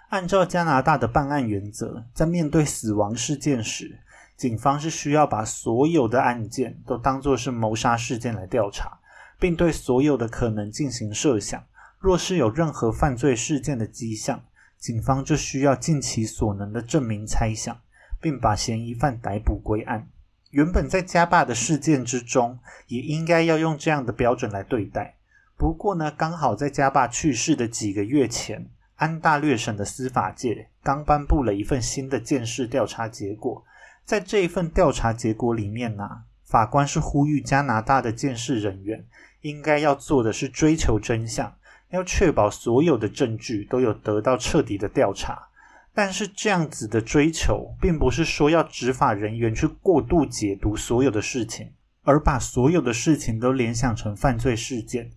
[0.09, 3.99] 按照加拿大的办案原则，在面对死亡事件时，
[4.37, 8.99] 警方是需要把所有的案件都当作是谋杀事件来调查，
[9.39, 11.63] 并对所有的可能进行设想。
[11.99, 14.43] 若是有任何犯罪事件的迹象，
[14.77, 17.75] 警方就需要尽其所能的证明猜想，
[18.21, 20.07] 并把嫌疑犯逮捕归案。
[20.51, 25.15] 原本在家霸的事件之中，也应该要用这样的标准来对待。
[25.57, 33.65] 不过呢，刚好在家霸去世的几个月前，安大略省的司法界刚颁布了一份新的监视调查结果。
[34.07, 39.05] 在这一份调查结果里面呢，法官是呼吁加拿大的监视人员
[39.41, 41.53] 应该要做的是追求真相。
[41.89, 45.49] 要确保所有的证据都有得到彻底的调查，
[45.93, 55.11] 但是这样子的追求，并不是说要执法人员去过度解读所有的事情，而把所有的事情都联想成犯罪事件。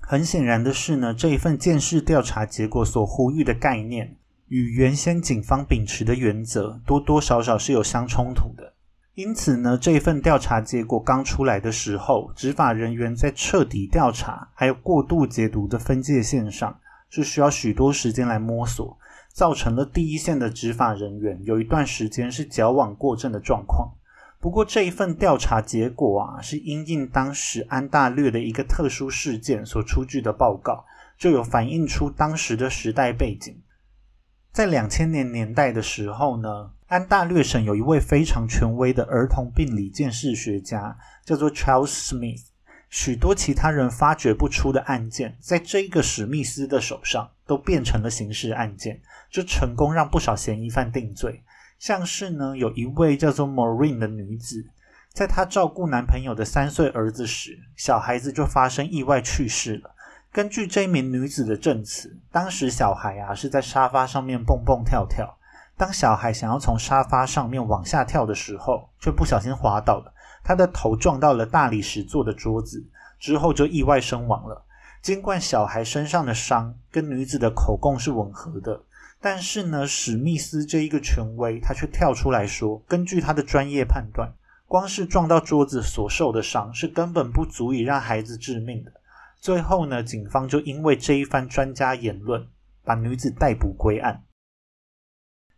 [0.00, 4.16] 很显然的是呢，这一份监视调查结果所呼吁的概念，
[4.54, 8.72] 与原先警方秉持的原则多多少少是有相冲突的。
[9.14, 16.78] 因此呢，这一份调查结果刚出来的时候，执法人员在彻底调查还有过度解读的分界线上，
[17.10, 18.96] 是需要许多时间来摸索，
[19.32, 23.90] 造成了第一线的执法人员有一段时间是矫枉过正的状况。
[24.38, 30.84] 不过这一份调查结果啊，是因应当时安大略的一个特殊事件所出具的报告，
[31.18, 33.60] 就有反映出当时的时代背景。
[34.54, 42.42] 在两千年年代的时候呢，安大略省有一位非常权威的儿童病理鉴识学家，叫做 Charles Smith。
[42.88, 51.42] 许多其他人发掘不出的案件，在这一个史密斯的手上都变成了刑事案件，就成功让不少嫌疑犯定罪。
[51.80, 54.64] 像是呢，有一位叫做 Maureen 的女子，
[55.12, 59.93] 在她照顾男朋友的三岁儿子时，小孩子就发生意外去世了。
[60.34, 65.38] 根据这名女子的证词，当时小孩啊是在沙发上面蹦蹦跳跳。
[65.76, 72.84] 当小孩想要从沙发上面往下跳的时候，却不小心滑倒了，他的头撞到了大理石做的桌子，
[73.20, 74.64] 之后就意外身亡了。
[75.00, 78.82] 尽管小孩身上的伤跟女子的口供是吻合的，
[79.20, 84.32] 但是呢，史密斯这一个权威，他却跳出来说，根据他的专业判断，
[84.66, 88.90] 光是撞到桌子所受的伤是根本不足以让孩子致命的。
[89.44, 92.48] 最后呢，警方就因为这一番专家言论，
[92.82, 94.22] 把女子逮捕归案。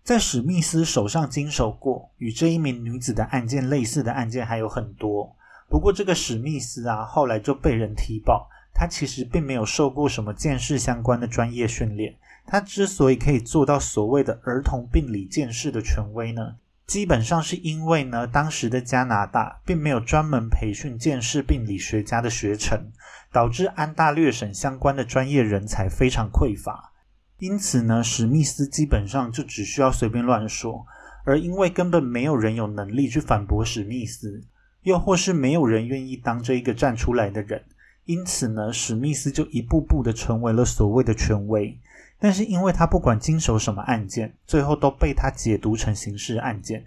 [0.03, 5.37] 在史密斯手上经手过与这一名女子的案件类似的案件还有很多，
[5.69, 12.17] 不过这个史密斯啊，后来就被人踢爆，他其实并没有受过什么见识相关的专业训练。
[12.45, 16.57] 他之所以可以做到所谓的儿童病理见识的权威呢？
[16.89, 22.93] 基本上是因为呢，当时的加拿大并没有专门培训见识病理学家的学程，
[23.37, 26.95] 导致安大略省相关的专业人才非常匮乏。
[27.39, 30.87] 因此呢，史密斯基本上就只需要随便乱说，
[31.27, 34.43] 而因为根本没有人有能力去反驳史密斯，
[34.85, 37.63] 又或是没有人愿意当这一个站出来的人，
[38.07, 41.79] 因此呢，史密斯就一步步的成为了所谓的权威。
[42.19, 46.83] 但是，因为他不管经手什么案件，最后都被他解读成刑事案件，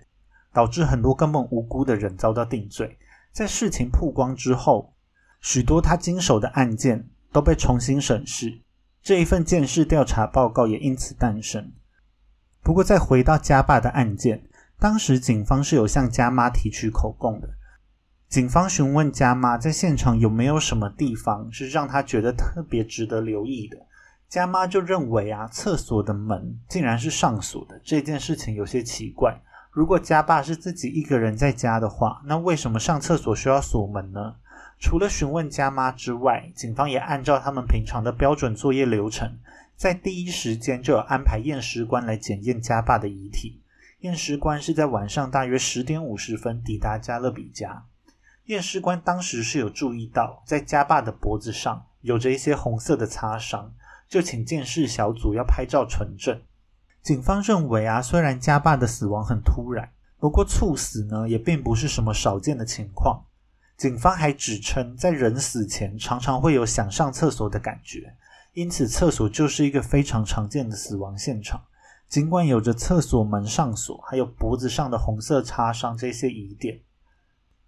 [0.52, 2.98] 导致很多根本无辜的人遭到定罪。
[3.32, 4.92] 在事情曝光之后，
[5.42, 8.60] 许多他经手的案件都被重新审视，
[9.02, 11.72] 这一份监视调查报告也因此诞生。
[12.62, 14.44] 不过，再回到家爸的案件，
[14.78, 17.50] 当时警方是有向家妈提取口供的。
[18.28, 23.78] 警方询问家妈在现场有没有什么地方是让他觉得特别值得留意的，
[24.28, 29.42] 家妈就认为啊，厕所的门竟然是上锁的，这件事情有些奇怪。
[29.72, 34.36] 如果家爸是自己一个人在家的话，那为什么上厕所需要锁门呢？
[34.80, 39.38] 除了询问家妈之外，警方也按照他们平常的标准作业流程，
[39.76, 43.62] 在第一时间就有安排验尸官来检验家爸的遗体。
[44.00, 47.84] 验尸官是在晚上大约十点五十分抵达加勒比家。
[48.46, 53.74] 验尸官当时是有注意到，在家爸的脖子上有着一些红色的擦伤，
[54.08, 56.42] 就请鉴识小组要拍照存证。
[57.02, 63.26] 警方认为啊，虽然家爸的死亡很突然，不过猝死呢也并不是什么少见的情况。
[63.80, 68.14] 警方还指称，在人死前常常会有想上厕所的感觉，
[68.52, 71.64] 因此厕所就是一个非常常见的死亡现场。
[72.10, 76.82] 尽管有着厕所门上锁，还有脖子上的红色擦伤这些疑点。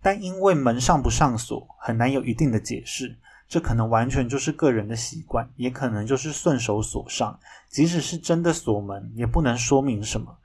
[0.02, 3.18] 但因为门上不上锁，很难有一定的解释。
[3.48, 7.40] 这可能完全就是个人的习惯，也可能就是顺手锁上。
[7.70, 10.40] 即使是真的锁门，也不能说明什么。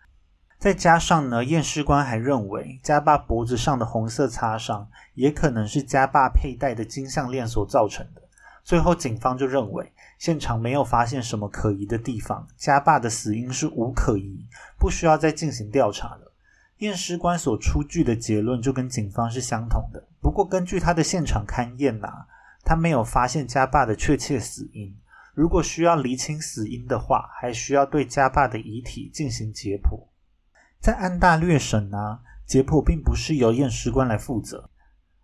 [0.59, 8.23] 再加上呢，验尸官还认为家爸脖子上的红色擦伤，也可能是家爸佩戴的金项链所造成的。
[8.65, 14.45] 最后，警方就认为现场没有发现什么可疑的地方，家爸的死因是无可疑，
[14.79, 16.33] 不需要再进行调查了。
[16.79, 22.09] 验尸官所出具的结论就跟警方是相同的，不过根据他的现场勘验呐，
[22.65, 24.97] 他没有发现家霸的确切死因。
[25.33, 30.01] 如果需要厘清死因的话，还需要对家霸的遗体进行解剖。
[30.87, 34.71] 在安大略省呢，解剖并不是由验尸官来负责，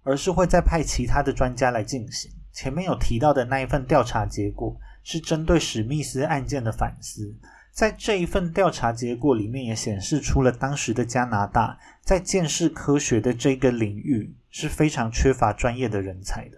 [0.03, 2.33] 而是会再派其他的专家来进行。
[2.51, 7.33] 前面有提到的那一份调查结果，是针对史密斯案件的反思。
[7.71, 16.57] 在这一份调查结果里面，也显示出了当时的加拿大在建识科学的这个领域是非常缺乏专业的人才的。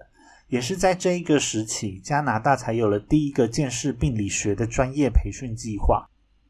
[0.48, 6.08] 也是在这一个时期，加拿大才有了第一个建识病理学的专业培训计划。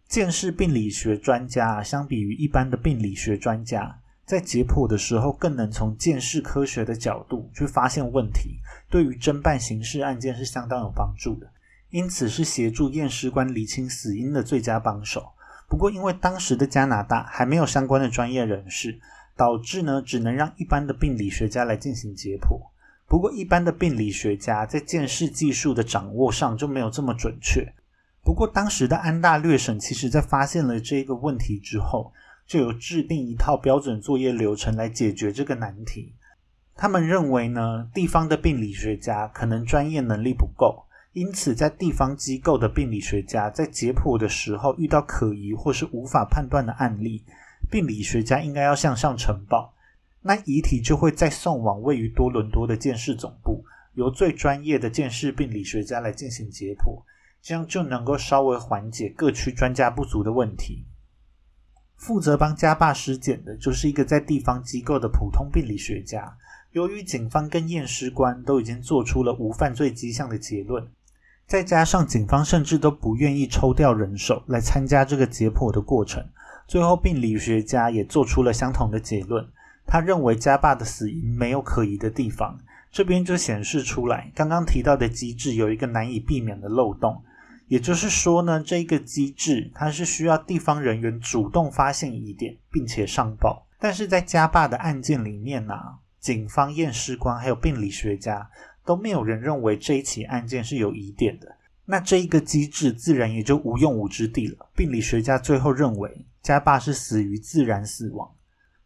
[0.08, 11.50] 建识病理学专家相比于一般的病理学专家，在解剖的时候更能从建识科学的角度去发现问题，对于侦办刑事案件是相当有帮助的。
[11.90, 15.32] 因此是协助验尸官厘清死因的最佳帮手。
[15.68, 18.98] 不过，因为当时的加拿大还没有相关的专业人士，
[19.36, 22.60] 导致呢只能让一般的病理学家来进行解剖。
[23.06, 27.72] 不过，一般的病理学家在鉴识技术的掌握上就没有这么准确。
[28.24, 32.10] 不过，当时的安大略省其实在发现了这个问题之后，
[32.46, 36.14] 就有制定一套标准作业流程来解决这个难题。
[36.74, 40.84] 他们认为呢，地方的病理学家可能专业能力不够。
[41.12, 47.22] 因此，在地方机构的病理学家在解剖的时候，遇到可疑或是无法判断的案例，
[47.70, 49.72] 病理学家应该要向上呈报，
[50.22, 57.00] 那遗体就会再送往位于多伦多的鉴识总部，由最专业的鉴识病理学家来进行解剖，
[57.44, 60.86] 这样就能够稍微缓解各区专家不足的问题。
[61.94, 66.38] 负责帮家霸尸检的就是一个在地方机构的普通病理学家。
[66.72, 70.88] 由于警方跟验尸官都已经做出了无犯罪迹象的结论。
[71.46, 76.26] 再加上警方甚至都不愿意抽调人手来参加这个解剖的过程，
[76.66, 79.46] 最后病理学家也做出了相同的结论。
[79.86, 82.58] 他认为家霸的死因没有可疑的地方，
[82.90, 87.22] 这边就显示出来刚刚提到的机制有一个难以避免的漏洞，
[87.74, 95.74] 也就是说呢，这个机制它是需要地方人员主动发现疑点并且上报，但是在家霸的案件里面呢，
[96.20, 98.48] 警方验尸官还有病理学家。
[98.86, 101.56] 都没有人认为这一起案件是有疑点的，
[101.86, 104.68] 那这一个机制自然也就无用武之地了。
[104.76, 108.30] 病理学家最后认为加霸是死于自然死亡。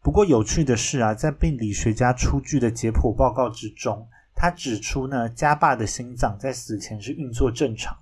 [0.01, 7.97] 不过有趣的是啊，在病理学家出具的解剖报告之中，他指出呢，加霸的心脏在死前是运作正常，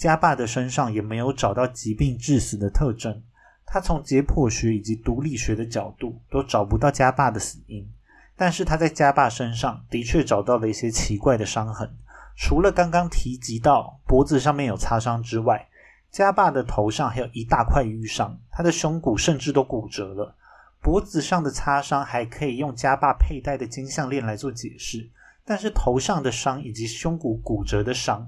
[0.00, 3.22] 家霸的身上也没有找到疾病致死的特征。
[3.66, 7.86] 他从解剖学以及毒理学的角度都找不到家霸的死因。
[8.34, 11.90] 但是他在家霸身上的确找到了一些奇怪的伤痕，
[12.34, 15.68] 除了刚刚提及到脖子上面有擦伤之外，
[16.10, 20.34] 家霸的头上还有一大块淤伤，他的胸骨甚至都骨折了。
[20.80, 25.10] 脖子上的擦伤还可以用家霸佩戴的金项链来做解释，
[25.44, 28.26] 但是头上的伤以及胸骨骨折的伤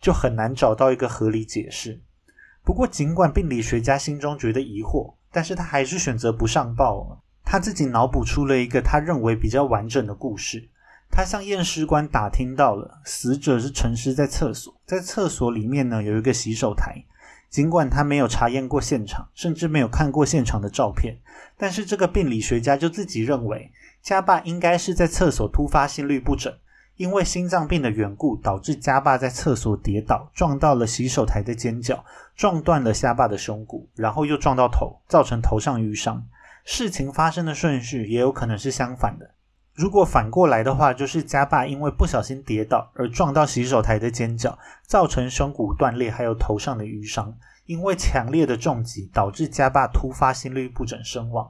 [0.00, 2.00] 就很难找到一个合理解释。
[2.64, 7.22] 不过，尽管病理学家心中觉得疑惑，但是他还是选择不上报。
[7.44, 10.68] 他自己脑补出了一个他认为比较完整的故事。
[11.10, 17.04] 他向验尸官打听到了死者是沉尸在厕所，在厕所里面呢有一个洗手台。
[17.48, 21.16] 尽管他没有查验过现场，甚至没有看过现场的照片，
[21.56, 23.72] 但是这个病理学家就自己认为，
[24.02, 26.54] 家爸应该是在厕所突发心律不整，
[26.98, 36.26] 因为心脏病的缘故，导致家爸在厕所跌倒，撞到了洗手台的尖角，撞断了家爸的胸骨，然后又撞到头，造成头上淤伤。
[36.64, 39.30] 事情发生的顺序也有可能是相反的。
[39.74, 47.32] 如果反过来的话，就是家爸因为不小心跌倒而撞到洗手台的尖角，造成胸骨断裂，还有头上的淤伤。
[47.66, 51.48] 因为强烈的重击导致家爸突发心律不整身亡。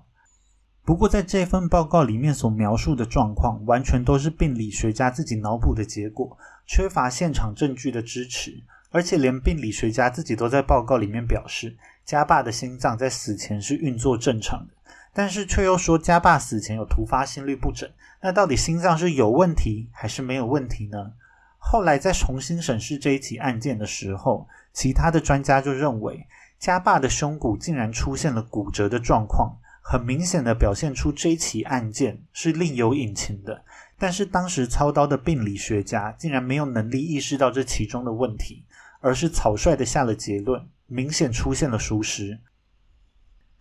[0.88, 6.34] 不过，在这份报告里面所描述的状况，完全都是病理学家自己脑补的结果，
[6.64, 8.58] 缺乏现场证据的支持。
[8.90, 11.76] 而且，连病理学家自己都在报告里面表示，
[12.06, 14.72] 家爸的心脏在死前是运作正常的。
[15.12, 17.86] 但是却又说家爸死前有突发心律不整，
[18.22, 21.12] 那到底心脏是有问题还是没有问题呢？
[21.58, 26.26] 后来在重新审视这一起案件的时候，其他的专家就认为
[26.58, 29.54] 家爸的胸骨竟然出现了骨折的状况，
[29.90, 33.64] 很明显的表现出这起案件是另有隐情的。
[33.98, 38.66] 但是当时操刀的病理学家竟然没有能力意识到这其中的问题，
[39.00, 42.38] 而是草率的下了结论，明显出现了疏失。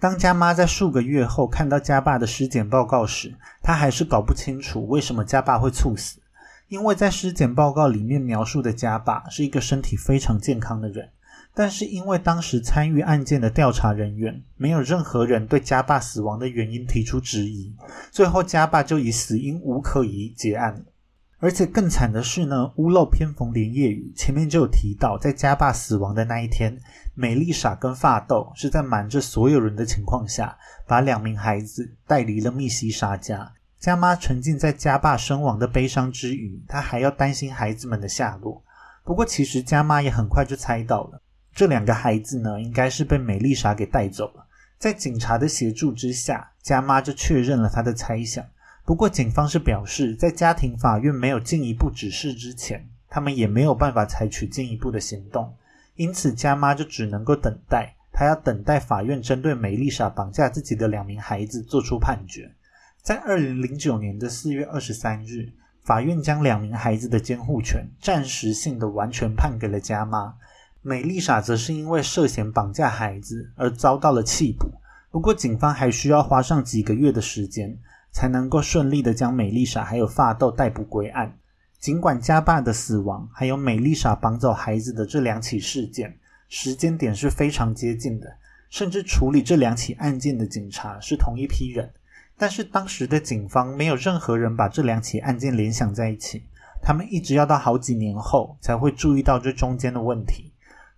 [0.02, 6.20] 当家妈在数个月后看到家爸的尸检报告时，她还是搞不清楚为什么家爸会猝死。
[6.68, 11.10] 因为在尸检报告里面描述的家爸是一个身体非常健康的人，
[11.60, 17.76] 但是因为当时参与案件的调查人员没有任何人对家爸死亡的原因提出质疑，
[18.12, 20.86] 最后家爸就以死因无可疑结案了。
[21.40, 24.14] 而且更惨的是呢，屋漏偏逢连夜雨。
[24.16, 26.78] 前面就有提到，在家爸死亡的那一天，
[27.16, 30.56] 美丽莎跟发豆是在瞒着所有人的情况下，
[30.86, 33.52] 把两名孩子带离了密西沙家。
[33.80, 38.64] 家妈沉浸在家爸身亡的悲伤之余，她还要担心孩子们的下落。
[39.04, 41.22] 不过，其实家妈也很快就猜到了，
[41.58, 44.46] 这两个孩子呢，应该是被美丽莎给带走了。
[44.78, 48.46] 在警察的协助之下，家妈就确认了她的猜想。
[48.86, 55.52] 不过，警方是表示，在家庭法院没有进一步指示之前，他们也没有办法采取进一步的行动。
[55.96, 62.52] 因此，家妈就只能够等待，她要等待法院针对梅丽莎绑架自己的两名孩子做出判决。
[63.02, 65.50] 在二零零九年的四月二十三日，
[65.82, 70.36] 法院将两名孩子的监护权暂时性的完全判给了家妈。
[70.82, 74.70] 美丽莎则是因为涉嫌绑架孩子而遭到了弃捕。
[75.12, 77.78] 不过，警方还需要花上几个月的时间。
[78.10, 81.32] 才能够顺利的将美丽莎还有发豆逮捕归案。
[81.80, 86.18] 尽管家爸的死亡还有美丽莎绑走孩子的这两起事件
[86.50, 88.28] 时间点是非常接近的，
[88.72, 91.88] 甚至处理这两起案件的警察是同一批人，
[92.36, 96.42] 但是当时的警方没有任何人把这两起案件联想在一起。
[96.82, 100.47] 他们一直要到好几年后才会注意到这中间的问题。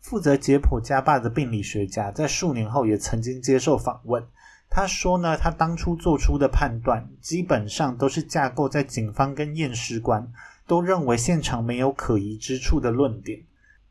[0.09, 4.25] 负责解剖家爸的病理学家在数年后也曾经接受访问。
[4.67, 10.27] 他说呢，他当初做出的判断基本上都是架构在警方跟验尸官
[10.65, 13.39] 都认为现场没有可疑之处的论点。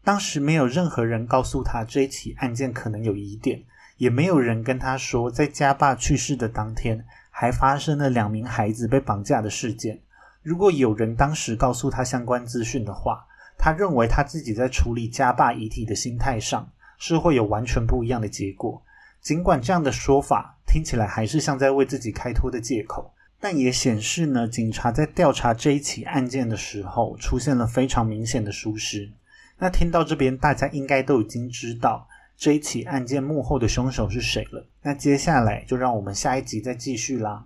[0.02, 3.62] 当时没有任何人告诉他这起案件可能有疑点，
[3.98, 10.00] 也没有人跟他说在家爸去世的当天还发生了两名孩子被绑架的事件。
[10.42, 13.24] 如果有人当时告诉他相关资讯的话，
[13.58, 18.80] 他认为他自己在处理家爸遗体的心态上是会有完全不一样的结果。
[19.20, 29.10] 尽管这样的说法听起来还是像在为自己开脱的借口，但也显示呢，警察在调查这一起案件的时候出现了非常明显的疏失。
[29.58, 32.06] 那听到这边，大家应该都已经知道
[32.36, 34.64] 这一起案件幕后的凶手是谁了。
[34.82, 37.44] 那接下来就让我们下一集再继续啦。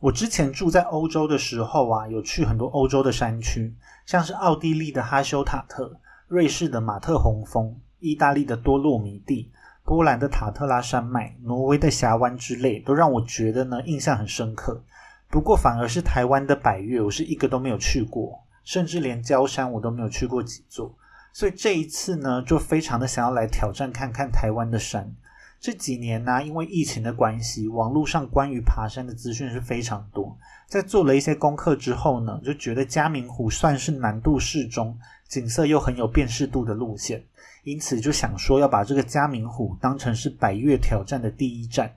[0.00, 3.74] 我之前住在欧洲的时候啊，有去很多欧洲的山区，
[4.06, 9.52] 像是奥地利的哈修塔特、瑞士的马特洪峰、意大利的多洛米蒂、
[9.84, 14.82] 波兰的塔特拉山脉、挪威的峡湾之类，都让我觉得呢印象很深刻。
[15.28, 20.96] 不过反而是台湾的百越，我是一个都没有去过，甚至连焦山我都没有去过几座。
[21.34, 25.14] 所以这一次呢，就非常的想要来挑战看看台湾的山。
[25.60, 30.34] 这几年呢，因为疫情的关系，网络上关于爬山的资讯是非常多。
[30.66, 34.98] 在做了一些功课之后呢，就觉得嘉明湖算是难度适中、
[35.28, 37.22] 景色又很有辨识度的路线，
[37.64, 41.94] 因此就想说要把这个嘉明湖当成是百越挑战的第一站。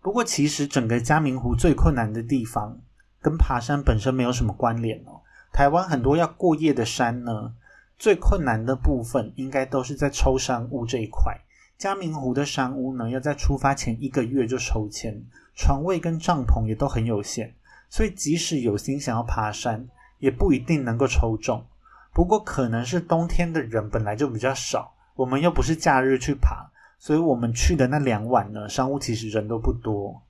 [0.00, 2.80] 不过，其实整个嘉明湖最困难的地方，
[3.20, 5.20] 跟爬山本身没有什么关联哦。
[5.52, 7.52] 台湾很多要过夜的山呢，
[7.98, 11.38] 最困难的部分应该都是在抽山雾这一块。
[11.78, 15.22] 嘉明湖的山屋呢，要在出发前一个月就抽签，
[15.54, 17.54] 床位跟帐篷也都很有限，
[17.88, 21.64] 所以即使有心想要爬山，也不一定能够抽中。
[22.12, 26.68] 不过可能是冬天的人本来就比较少，我们又不是假日去爬，
[26.98, 30.20] 所以我们去的那两晚呢，山屋其实人都不多。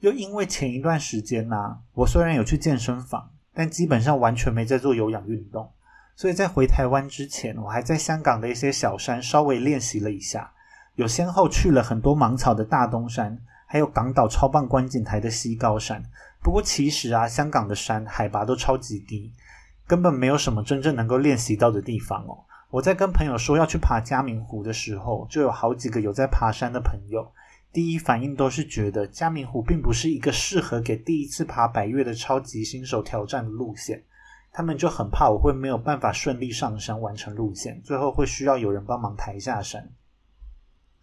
[0.00, 5.70] 又因为前一段时间呢，我虽然有去健身房，但基本上完全没在做有氧运动，
[6.16, 10.50] 所以在回台湾之前，我还在香港的一些小山稍微练习了一下。
[10.96, 16.02] 有先后去了很多芒草的大东山，还有港岛超棒观景台的西高山。
[16.42, 19.32] 不过其实啊，香港的山海拔都超级低，
[19.86, 22.44] 根本没有什么真正能够练习到的地方哦。
[22.70, 27.30] 我在跟朋友说要去爬嘉明湖的时候，就有好几个有在爬山的朋友，
[27.72, 34.02] 第一反应都是觉得嘉明湖并不是一个适合给第一次爬百越的超级新手挑战的路线，
[34.50, 39.90] 他们就很怕我会没有办法顺利上山完成路线，最后会需要有人帮忙抬下山。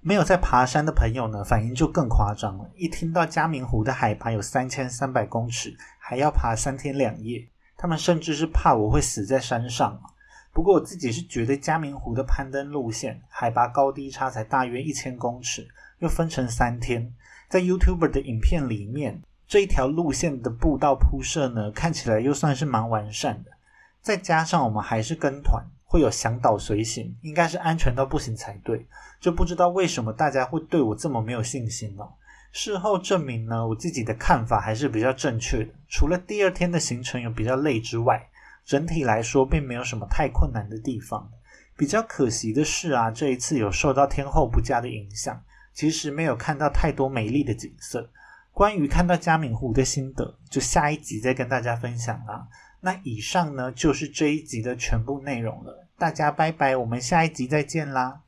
[0.05, 2.69] 没有在爬山的朋友呢，反应就更夸张了。
[2.75, 7.47] 一听到嘉明湖的海拔有三千三百公尺，还要爬三天两夜，
[7.77, 9.97] 他们甚至是怕我会死在山上。
[10.51, 15.65] 不过我自己是觉得嘉明湖的攀登路线海拔高低差才大约一千公尺，
[15.99, 17.13] 又分成三天，
[17.47, 23.51] 在 YouTube 的影片里面，这一条路线的步道铺设呢，看起来又算是蛮完善的。
[24.01, 25.63] 再加上我们还是跟团。
[25.93, 28.83] 会有向导随行，应该是安全到不行才对，
[29.19, 32.11] 就不知道为什么大家会对我这么没有信心哦。
[32.51, 35.71] 事后证明呢，我自己的看法还是比较正确的。
[35.87, 38.27] 除了第二天的行程有比较累之外，
[38.65, 41.29] 整体来说并没有什么太困难的地方。
[41.77, 45.39] 比较可惜的是啊，这一次有受到天候不佳的影响，
[45.75, 48.09] 其实没有看到太多美丽的景色。
[48.51, 52.47] 关于看到嘉明湖的心得，就下一集再跟大家分享啦。
[52.81, 55.82] 那以上呢，就是这一集的全部内容了。
[56.03, 58.22] 大家拜拜，我们下一集再见啦。